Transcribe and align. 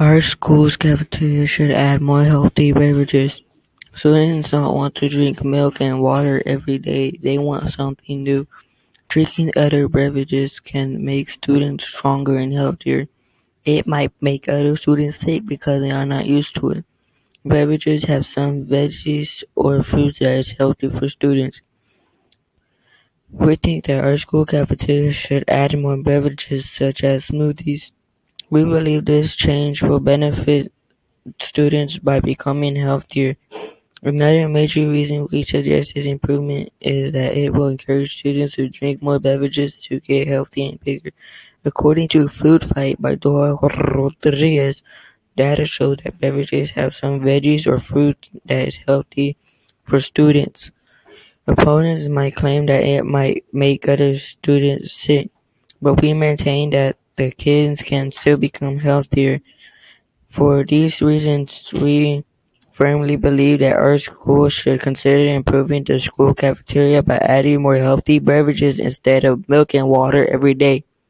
Our 0.00 0.20
school's 0.20 0.76
cafeteria 0.76 1.44
should 1.46 1.72
add 1.72 2.00
more 2.00 2.22
healthy 2.22 2.70
beverages. 2.70 3.42
Students 3.92 4.52
don't 4.52 4.72
want 4.72 4.94
to 4.94 5.08
drink 5.08 5.42
milk 5.42 5.80
and 5.80 6.00
water 6.00 6.40
every 6.46 6.78
day, 6.78 7.18
they 7.20 7.36
want 7.36 7.72
something 7.72 8.22
new. 8.22 8.46
Drinking 9.08 9.50
other 9.56 9.88
beverages 9.88 10.60
can 10.60 11.04
make 11.04 11.28
students 11.28 11.84
stronger 11.84 12.38
and 12.38 12.52
healthier. 12.52 13.08
It 13.64 13.88
might 13.88 14.12
make 14.20 14.48
other 14.48 14.76
students 14.76 15.18
sick 15.18 15.44
because 15.46 15.80
they 15.80 15.90
are 15.90 16.06
not 16.06 16.26
used 16.26 16.54
to 16.60 16.70
it. 16.70 16.84
Beverages 17.44 18.04
have 18.04 18.24
some 18.24 18.62
veggies 18.62 19.42
or 19.56 19.82
fruits 19.82 20.20
that 20.20 20.38
is 20.38 20.52
healthy 20.52 20.90
for 20.90 21.08
students. 21.08 21.60
We 23.32 23.56
think 23.56 23.86
that 23.86 24.04
our 24.04 24.16
school 24.16 24.46
cafeteria 24.46 25.10
should 25.10 25.42
add 25.48 25.76
more 25.76 25.96
beverages 25.96 26.70
such 26.70 27.02
as 27.02 27.26
smoothies. 27.26 27.90
We 28.50 28.64
believe 28.64 29.04
this 29.04 29.36
change 29.36 29.82
will 29.82 30.00
benefit 30.00 30.72
students 31.38 31.98
by 31.98 32.20
becoming 32.20 32.76
healthier. 32.76 33.36
Another 34.02 34.48
major 34.48 34.88
reason 34.88 35.28
we 35.30 35.42
suggest 35.42 35.94
this 35.94 36.06
improvement 36.06 36.72
is 36.80 37.12
that 37.12 37.36
it 37.36 37.52
will 37.52 37.68
encourage 37.68 38.18
students 38.18 38.54
to 38.54 38.68
drink 38.70 39.02
more 39.02 39.18
beverages 39.18 39.82
to 39.82 40.00
get 40.00 40.28
healthy 40.28 40.66
and 40.66 40.80
bigger. 40.80 41.10
According 41.64 42.08
to 42.08 42.28
Food 42.28 42.64
Fight 42.64 43.02
by 43.02 43.16
Dora 43.16 43.54
Rodriguez, 43.54 44.82
data 45.36 45.66
show 45.66 45.94
that 45.96 46.18
beverages 46.18 46.70
have 46.70 46.94
some 46.94 47.20
veggies 47.20 47.66
or 47.66 47.78
fruit 47.78 48.30
that 48.46 48.68
is 48.68 48.76
healthy 48.76 49.36
for 49.84 50.00
students. 50.00 50.70
Opponents 51.46 52.08
might 52.08 52.34
claim 52.34 52.66
that 52.66 52.84
it 52.84 53.04
might 53.04 53.44
make 53.52 53.88
other 53.88 54.16
students 54.16 54.92
sick, 54.92 55.30
but 55.82 56.00
we 56.02 56.14
maintain 56.14 56.70
that 56.70 56.96
the 57.16 57.30
kids 57.32 57.82
can 57.82 58.12
still 58.12 58.36
become 58.36 58.78
healthier. 58.78 59.40
For 60.30 60.64
these 60.64 61.02
reasons, 61.02 61.70
we 61.74 62.24
firmly 62.70 63.16
believe 63.16 63.60
that 63.60 63.76
our 63.76 63.98
school 63.98 64.48
should 64.48 64.80
consider 64.80 65.28
improving 65.34 65.84
the 65.84 66.00
school 66.00 66.34
cafeteria 66.34 67.02
by 67.02 67.18
adding 67.18 67.62
more 67.62 67.76
healthy 67.76 68.20
beverages 68.20 68.80
instead 68.80 69.24
of 69.24 69.48
milk 69.48 69.74
and 69.74 69.88
water 69.90 70.26
every 70.26 70.54
day. 70.54 70.84